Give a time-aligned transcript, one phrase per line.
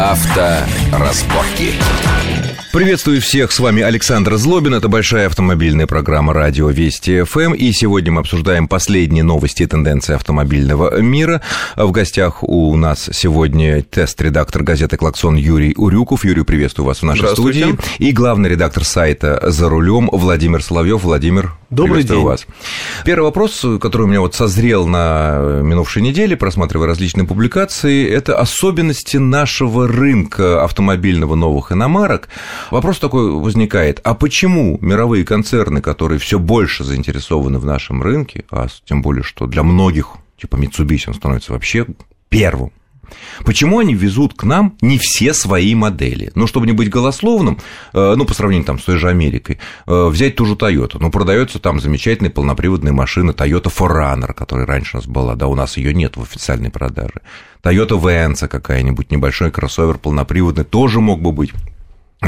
[0.00, 1.78] Авторазборки.
[2.72, 8.12] Приветствую всех, с вами Александр Злобин, это большая автомобильная программа «Радио Вести ФМ», и сегодня
[8.12, 11.42] мы обсуждаем последние новости и тенденции автомобильного мира.
[11.74, 16.24] В гостях у нас сегодня тест-редактор газеты «Клаксон» Юрий Урюков.
[16.24, 17.76] Юрий, приветствую вас в нашей студии.
[17.98, 21.02] И главный редактор сайта «За рулем» Владимир Соловьев.
[21.02, 22.22] Владимир, Добрый день.
[22.22, 22.46] вас.
[23.04, 29.16] Первый вопрос, который у меня вот созрел на минувшей неделе, просматривая различные публикации, это особенности
[29.16, 32.28] нашего рынка автомобильного новых иномарок.
[32.70, 38.66] Вопрос такой возникает, а почему мировые концерны, которые все больше заинтересованы в нашем рынке, а
[38.84, 41.86] тем более, что для многих, типа Mitsubishi, он становится вообще
[42.28, 42.72] первым
[43.44, 46.30] Почему они везут к нам не все свои модели?
[46.34, 47.58] Ну, чтобы не быть голословным,
[47.92, 50.96] э, ну, по сравнению там, с той же Америкой, э, взять ту же Toyota.
[50.98, 55.54] Ну, продается там замечательная полноприводная машина Toyota 4Runner, которая раньше у нас была, да, у
[55.54, 57.20] нас ее нет в официальной продаже.
[57.62, 61.52] Toyota Venza какая-нибудь, небольшой кроссовер полноприводный, тоже мог бы быть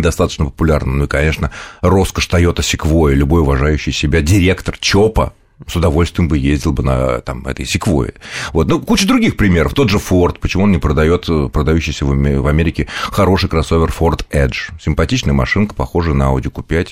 [0.00, 0.98] достаточно популярным.
[0.98, 5.34] Ну и, конечно, роскошь Toyota Sequoia, любой уважающий себя директор ЧОПа
[5.66, 8.14] с удовольствием бы ездил бы на там, этой секвое.
[8.52, 8.68] Вот.
[8.68, 9.74] Ну, куча других примеров.
[9.74, 14.72] Тот же Ford, почему он не продает э, продающийся в Америке хороший кроссовер Ford Edge.
[14.80, 16.88] Симпатичная машинка, похожая на Audi Q5.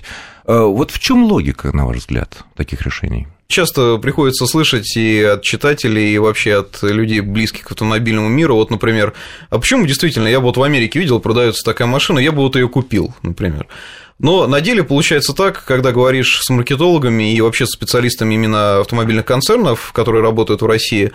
[0.46, 3.26] Э, вот в чем логика, на ваш взгляд, таких решений?
[3.50, 8.54] Часто приходится слышать и от читателей, и вообще от людей, близких к автомобильному миру.
[8.54, 9.12] Вот, например,
[9.48, 12.68] а почему действительно, я вот в Америке видел, продается такая машина, я бы вот ее
[12.68, 13.66] купил, например.
[14.20, 19.24] Но на деле получается так, когда говоришь с маркетологами и вообще с специалистами именно автомобильных
[19.24, 21.10] концернов, которые работают в России,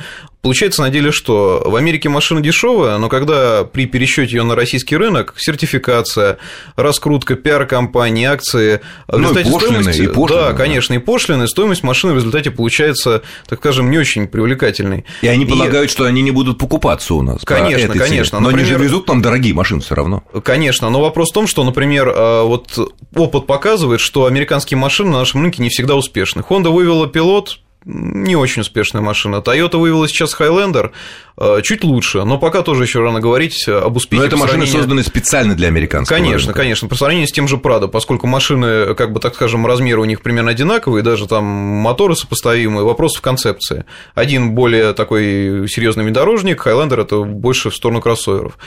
[0.46, 4.96] получается на деле, что в Америке машина дешевая, но когда при пересчете ее на российский
[4.96, 6.38] рынок, сертификация,
[6.76, 11.48] раскрутка, пиар-компании, акции, в ну, и пошлины, стоимости, и пошлины, да, да, конечно, и пошлины,
[11.48, 15.06] стоимость машины в результате получается, так скажем, не очень привлекательной.
[15.24, 15.48] И они и...
[15.48, 17.42] полагают, что они не будут покупаться у нас.
[17.44, 18.40] Конечно, конечно.
[18.40, 18.68] Но например...
[18.68, 20.22] они же везут нам дорогие машины все равно.
[20.44, 25.18] Конечно, но вопрос в том, что, например, э, вот опыт показывает, что американские машины на
[25.18, 26.44] нашем рынке не всегда успешны.
[26.48, 29.38] Honda вывела пилот, не очень успешная машина.
[29.38, 30.92] Toyota вывела сейчас Highlander,
[31.38, 34.22] э, чуть лучше, но пока тоже еще рано говорить об успехе.
[34.22, 36.62] Но это машины созданы специально для американского Конечно, рынка.
[36.62, 40.06] конечно, по сравнению с тем же Prado, поскольку машины, как бы так скажем, размеры у
[40.06, 43.86] них примерно одинаковые, даже там моторы сопоставимые, вопрос в концепции.
[44.16, 48.58] Один более такой серьезный внедорожник, Highlander это больше в сторону кроссоверов.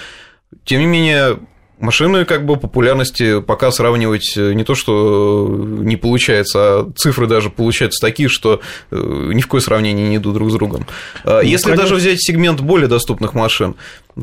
[0.64, 1.38] Тем не менее,
[1.80, 7.28] Машины как бы популярности пока сравнивать э, не то, что э, не получается, а цифры
[7.28, 10.86] даже получаются такие, что э, ни в коем сравнении не идут друг с другом.
[11.22, 11.84] А ну, Если конечно.
[11.84, 13.76] даже взять сегмент более доступных машин,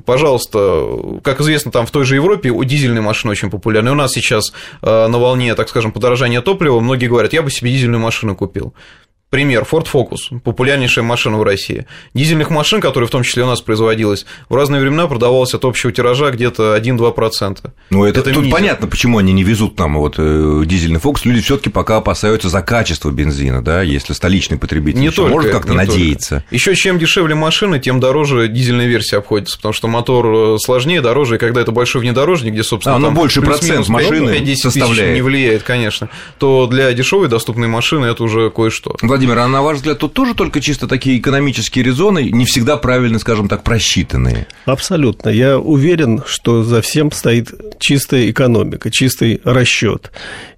[0.05, 3.91] пожалуйста, как известно, там в той же Европе дизельные машины очень популярны.
[3.91, 4.51] У нас сейчас
[4.81, 8.73] на волне, так скажем, подорожания топлива многие говорят, я бы себе дизельную машину купил.
[9.31, 11.87] Пример, Ford Focus, популярнейшая машина в России.
[12.13, 15.91] Дизельных машин, которые в том числе у нас производилась, в разные времена продавалось от общего
[15.91, 17.71] тиража где-то 1-2%.
[17.89, 18.55] Ну, это, это тут мизер.
[18.55, 21.21] понятно, почему они не везут нам вот э, дизельный Focus.
[21.23, 25.51] Люди все таки пока опасаются за качество бензина, да, если столичный потребитель не только, может
[25.51, 26.43] как-то надеяться.
[26.51, 31.35] Еще чем дешевле машина, тем дороже дизельная версия обходится, потому что мотор э, сложнее, дороже,
[31.35, 35.15] и когда это большой внедорожник, где, собственно, а, ну, больше процент машины составляет.
[35.15, 38.95] не влияет, конечно, то для дешевой доступной машины это уже кое-что.
[39.15, 43.17] Владимир а на ваш взгляд, тут тоже только чисто такие экономические резоны, не всегда правильно,
[43.17, 44.45] скажем так, просчитанные?
[44.65, 45.29] Абсолютно.
[45.29, 50.11] Я уверен, что за всем стоит чистая экономика, чистый расчет.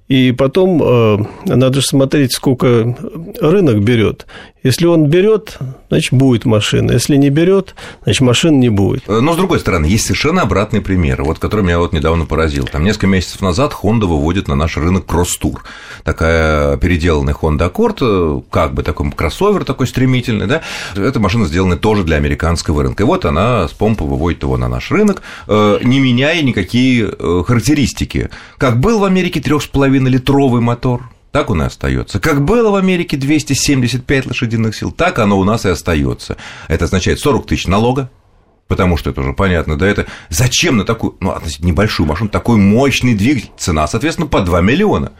[0.07, 2.97] И потом э, надо же смотреть, сколько
[3.39, 4.25] рынок берет.
[4.63, 5.57] Если он берет,
[5.89, 6.91] значит, будет машина.
[6.91, 9.07] Если не берет, значит, машин не будет.
[9.07, 12.65] Но, с другой стороны, есть совершенно обратный пример, вот, который меня вот недавно поразил.
[12.65, 15.63] Там несколько месяцев назад Honda выводит на наш рынок кросс-тур.
[16.03, 20.61] Такая переделанная Honda Accord, как бы такой кроссовер такой стремительный, да,
[20.95, 23.03] эта машина сделана тоже для американского рынка.
[23.03, 27.43] И вот она с помпы выводит его на наш рынок, э, не меняя никакие э,
[27.45, 28.29] характеристики.
[28.57, 32.19] Как был в Америке 3,5-литровый мотор, так он и остается.
[32.19, 36.37] Как было в Америке 275 лошадиных сил, так оно у нас и остается.
[36.67, 38.09] Это означает 40 тысяч налога,
[38.67, 42.57] потому что это уже понятно, да, это зачем на такую, ну, относительно небольшую машину такой
[42.57, 45.13] мощный двигатель, цена, соответственно, по 2 миллиона.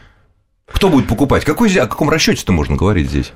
[0.66, 1.44] Кто будет покупать?
[1.44, 3.32] Какой, о каком расчете-то можно говорить здесь?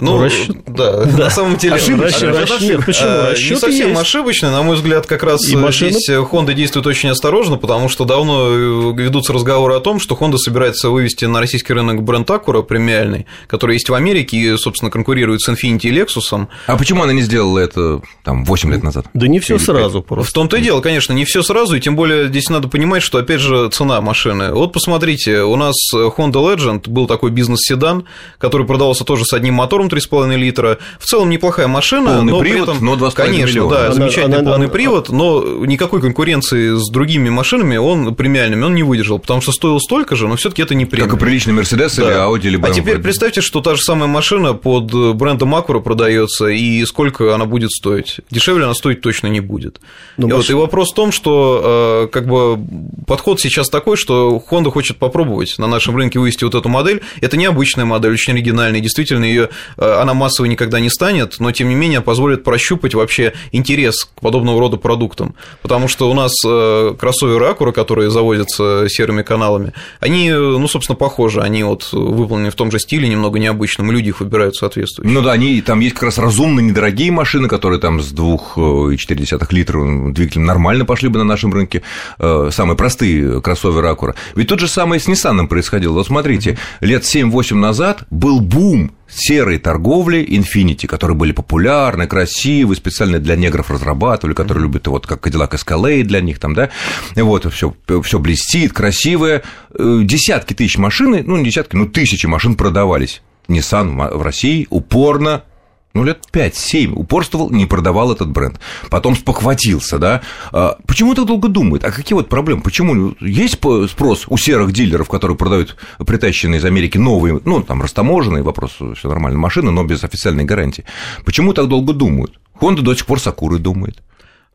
[0.00, 0.56] Ну, ну, расчет...
[0.66, 2.32] да, да, на самом деле ошибочно.
[2.32, 3.08] Расчет, нет, почему?
[3.08, 4.00] А, не совсем есть.
[4.00, 5.90] ошибочно, на мой взгляд, как раз и машина...
[5.92, 10.36] здесь Honda действует очень осторожно, потому что давно э, ведутся разговоры о том, что Honda
[10.36, 15.42] собирается вывести на российский рынок бренд Acura премиальный, который есть в Америке и, собственно, конкурирует
[15.42, 16.46] с Infiniti и Lexus.
[16.66, 19.06] А почему она не сделала это там 8 лет назад?
[19.14, 20.30] Да не все сразу просто.
[20.30, 23.18] В том-то и дело, конечно, не все сразу, и тем более здесь надо понимать, что,
[23.18, 24.52] опять же, цена машины.
[24.52, 28.04] Вот посмотрите, у нас Honda Legend был такой бизнес-седан,
[28.38, 30.78] который продавался тоже с одним мотором 3,5 литра.
[30.98, 33.74] В целом неплохая машина, полный но привод, при этом, но 2,5 конечно, миллиона.
[33.74, 38.64] да, Она- замечательный она- полный она- привод, но никакой конкуренции с другими машинами он премиальными
[38.64, 41.16] он не выдержал, потому что стоил столько же, но все-таки это не Как премиум.
[41.16, 42.26] и приличный Мерседес или Да.
[42.26, 42.74] Audi или А BMW.
[42.74, 47.70] теперь представьте, что та же самая машина под брендом Acura продается, и сколько она будет
[47.70, 48.18] стоить.
[48.30, 49.80] Дешевле она стоить точно не будет.
[50.16, 52.58] Ну, и, маш- вот, и вопрос в том, что э, как бы
[53.06, 57.00] подход сейчас такой, что Honda хочет попробовать на нашем рынке вывести вот эту модель.
[57.20, 58.80] Это необычная модель, очень оригинальная.
[58.80, 59.48] Действительно, ее
[59.80, 64.60] она массовой никогда не станет, но тем не менее позволит прощупать вообще интерес к подобного
[64.60, 65.34] рода продуктам.
[65.62, 70.96] Потому что у нас э, кроссоверы Acura, которые завозятся серыми каналами, они, э, ну, собственно,
[70.96, 71.40] похожи.
[71.40, 75.12] Они вот выполнены в том же стиле, немного необычном, люди их выбирают соответствующие.
[75.12, 80.12] Ну да, они, там есть как раз разумные, недорогие машины, которые там с 2,4 литра
[80.12, 81.82] двигателем нормально пошли бы на нашем рынке,
[82.18, 84.14] э, самые простые кроссоверы Acura.
[84.34, 85.92] Ведь тут же самое с Nissan происходило.
[85.92, 93.18] Вот смотрите, лет 7-8 назад был бум серой торговли Infinity, которые были популярны, красивые, специально
[93.18, 96.70] для негров разрабатывали, которые любят вот как Cadillac Escalade для них там, да,
[97.14, 99.42] вот все, все блестит, красивое,
[99.72, 103.22] Э, десятки тысяч машин, ну не десятки, ну тысячи машин продавались.
[103.48, 105.44] Nissan в России упорно
[105.92, 108.60] ну, лет 5-7 упорствовал, не продавал этот бренд.
[108.90, 110.22] Потом спохватился, да.
[110.52, 111.84] А Почему так долго думает?
[111.84, 112.62] А какие вот проблемы?
[112.62, 118.42] Почему есть спрос у серых дилеров, которые продают притащенные из Америки новые, ну, там, растаможенные,
[118.42, 120.84] вопрос, все нормально, машины, но без официальной гарантии.
[121.24, 122.38] Почему так долго думают?
[122.60, 124.02] Honda до сих пор с Акурой думает.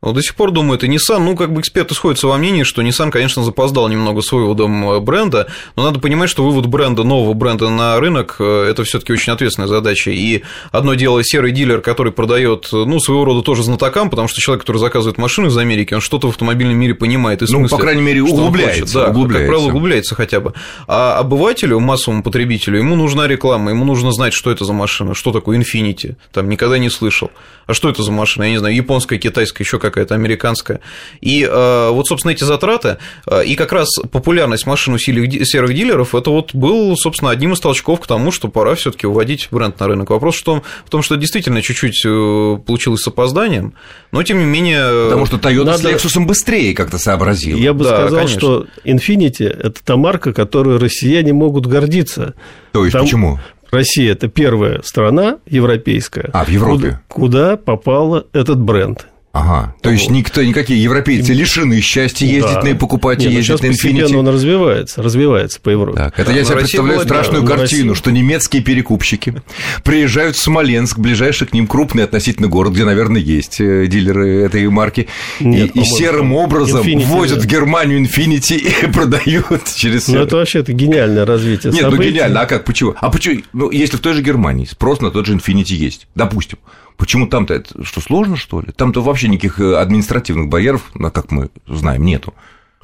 [0.01, 2.83] Ну, до сих пор думают, и Nissan, ну, как бы эксперты сходятся во мнении, что
[2.83, 7.69] Nissan, конечно, запоздал немного с выводом бренда, но надо понимать, что вывод бренда, нового бренда
[7.69, 10.11] на рынок, э, это все таки очень ответственная задача.
[10.11, 14.61] И одно дело серый дилер, который продает, ну, своего рода тоже знатокам, потому что человек,
[14.61, 17.41] который заказывает машины из Америки, он что-то в автомобильном мире понимает.
[17.41, 18.93] И ну, смысле, по крайней мере, углубляется.
[18.93, 19.47] Да, углубляется.
[19.47, 20.53] как правило, углубляется хотя бы.
[20.87, 25.31] А обывателю, массовому потребителю, ему нужна реклама, ему нужно знать, что это за машина, что
[25.31, 27.31] такое Infinity, там никогда не слышал.
[27.65, 28.43] А что это за машина?
[28.43, 30.79] Я не знаю, японская, китайская, еще какая-то, американская.
[31.21, 32.97] И э, вот, собственно, эти затраты,
[33.27, 37.59] э, и как раз популярность машин у серых дилеров, это вот был, собственно, одним из
[37.59, 40.09] толчков к тому, что пора все таки вводить бренд на рынок.
[40.09, 43.73] Вопрос в том, в том, что действительно чуть-чуть э, получилось с опозданием,
[44.11, 45.05] но, тем не менее...
[45.09, 45.77] Потому что Toyota Надо...
[45.77, 47.57] с Lexus быстрее как-то сообразила.
[47.57, 48.39] Я бы Да, сказал, конечно.
[48.39, 52.33] что Infinity– это та марка, которой россияне могут гордиться.
[52.71, 53.39] То есть, Там- почему?
[53.71, 56.99] Россия– это первая страна европейская, А, в Европе.
[57.07, 59.07] куда, куда попал этот бренд.
[59.35, 59.75] Ага.
[59.81, 62.61] То есть, никто, никакие европейцы лишены счастья ездить Да.
[62.63, 64.15] на и покупать, и ну ездить сейчас на Infiniti.
[64.15, 65.97] он развивается, развивается по Европе.
[65.97, 67.57] Так, это Да, я себе представляю была страшную первой.
[67.57, 69.41] картину, что немецкие перекупщики
[69.83, 74.69] приезжают в Смоленск, ближайший к ним крупный относительно город, где, наверное, есть э, дилеры этой
[74.69, 75.07] марки,
[75.41, 77.43] Нет, и, и серым образом Infiniti, возят да.
[77.43, 82.11] в Германию Infinity и продают через Ну, это вообще это гениальное развитие Нет, ну событий.
[82.11, 82.95] гениально, а как, почему?
[83.01, 86.57] А почему, ну, если в той же Германии спрос на тот же Infinity есть, допустим,
[86.97, 88.71] почему там-то это, что, сложно, что ли?
[88.75, 92.33] Там-то вообще никаких э, административных барьеров, как мы знаем, нету.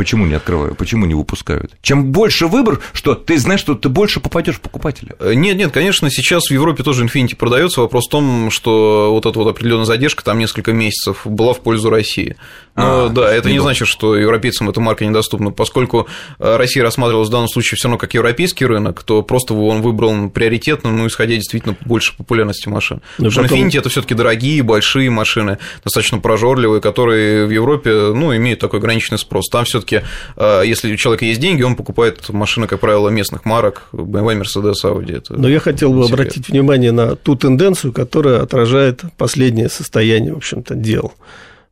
[0.02, 1.74] Почему не открывают, почему не выпускают?
[1.84, 5.16] Чем больше выбор, что ты знаешь, что ты больше попадешь в покупателя.
[5.20, 7.82] Э, Нет, нет, конечно, сейчас в Европе тоже Infinity продается.
[7.82, 11.92] Вопрос в том, что вот эта вот определенная задержка, там несколько месяцев, была в пользу
[11.92, 12.36] России.
[12.76, 13.70] Но А, да, это не недолго.
[13.74, 15.52] значит, что европейцам эта марка недоступна.
[15.52, 16.08] Поскольку
[16.40, 20.30] э, Россия рассматривалась в данном случае все равно как европейский рынок, то просто он выбрал
[20.32, 23.02] приоритетным, ну, исходя действительно больше популярности машин.
[23.20, 27.52] Ну, Потому что потом- Infinity это все таки дорогие, большие машины, достаточно прожорливые, которые в
[27.52, 29.48] Европе, ну, имеют такой ограниченный спрос.
[29.50, 33.84] Там все таки если у человека есть деньги, он покупает машины, как правило, местных марок,
[33.92, 35.18] BMW, Mercedes, Audi.
[35.18, 40.38] Это Но я хотел бы обратить внимание на ту тенденцию, которая отражает последнее состояние, в
[40.38, 41.14] общем-то, дел.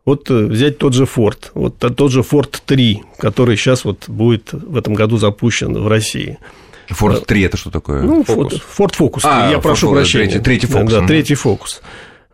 [0.05, 4.51] Вот э, взять тот же Ford, вот тот же Ford 3, который сейчас вот будет
[4.53, 6.37] в этом году запущен в России.
[6.89, 8.01] Ford 3 это что такое?
[8.01, 8.61] Ну, Focus.
[8.77, 10.39] Ford Focus, А, я Ford прошу Focus, прощения.
[10.39, 11.07] третий- третий Focus, Да, мгм.
[11.07, 11.81] третий Focus.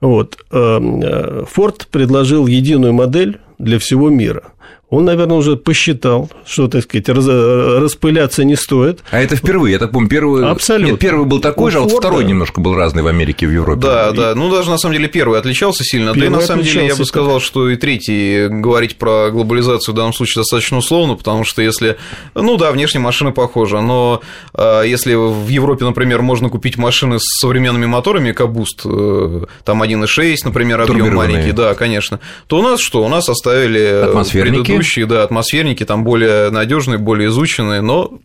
[0.02, 0.38] Вот.
[0.52, 4.44] э, э, Ford предложил единую модель для всего мира.
[4.92, 9.00] Он, наверное, уже посчитал, что, так сказать, раз- э, распыляться не стоит.
[9.10, 10.48] А это впервые, я так помню, первый...
[10.48, 10.92] Абсолютно.
[10.92, 13.52] Нет, первый был такой У же, а вот второй немножко был разный в Америке, в
[13.52, 13.82] Европе.
[13.82, 14.36] Да, И- да.
[14.36, 16.14] Ну, даже на самом деле первый отличался сильно.
[16.14, 19.94] да и Первый на самом деле я бы сказал, что и третий говорить про глобализацию
[19.94, 21.98] в данном случае достаточно условно, потому что если.
[22.36, 24.22] Ну да, внешне машина похожа, но
[24.54, 30.36] а, если в Европе, например, можно купить машины с современными моторами, Кабуст, э, там 1.6,
[30.44, 33.04] например, объем маленький, да, конечно, то у нас что?
[33.04, 34.55] У нас оставили Атмосферники.
[34.64, 38.20] Предыдущие, да, атмосферники, там более надежные, более изученные, но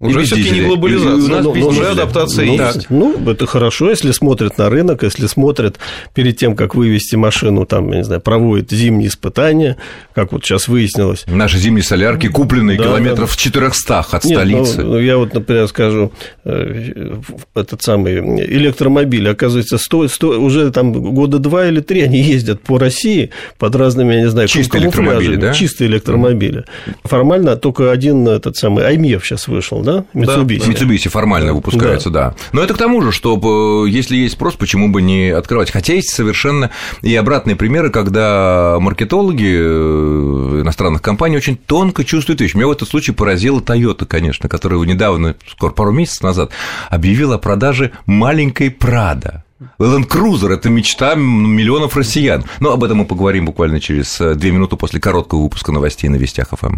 [0.00, 2.86] Уже все-таки не глобализация, у нас ну, уже адаптация ну, есть.
[2.88, 5.78] Ну, это хорошо, если смотрят на рынок, если смотрят
[6.14, 9.76] перед тем, как вывести машину, там, я не знаю, проводят зимние испытания,
[10.14, 11.24] как вот сейчас выяснилось.
[11.26, 14.82] Наши зимние солярки купленные да, километров в 400 от Нет, столицы.
[14.82, 16.12] Ну, я вот, например, скажу,
[16.44, 17.20] э,
[17.54, 18.14] этот самый
[18.46, 23.76] электромобиль, оказывается, стоит, стоит, уже там года два или три они ездят по России под
[23.76, 25.52] разными, я не знаю, чистые электромобили, да?
[25.52, 26.64] чистые электромобили.
[27.04, 29.89] Формально только один этот самый Аймев сейчас вышел, да?
[30.14, 30.66] Mitsubishi.
[30.66, 32.30] Да, Mitsubishi формально выпускается, да.
[32.30, 32.36] да.
[32.52, 35.70] Но это к тому же, что если есть спрос, почему бы не открывать?
[35.70, 36.70] Хотя есть совершенно
[37.02, 42.54] и обратные примеры, когда маркетологи э, иностранных компаний очень тонко чувствуют вещь.
[42.54, 46.50] Меня в этом случае поразила Toyota, конечно, которая недавно, скоро пару месяцев назад,
[46.88, 49.44] объявила о продаже маленькой Прада.
[49.78, 52.44] Land Cruiser– это мечта миллионов россиян.
[52.60, 56.16] Но об этом мы поговорим буквально через э, две минуты после короткого выпуска новостей на
[56.16, 56.76] Вестях ФМ.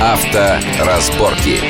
[0.00, 1.60] Авторазборки.